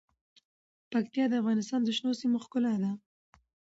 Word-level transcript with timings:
پکتیا 0.91 1.25
د 1.29 1.33
افغانستان 1.41 1.79
د 1.83 1.89
شنو 1.97 2.11
سیمو 2.21 2.37
ښکلا 2.43 2.73
ده. 2.83 2.91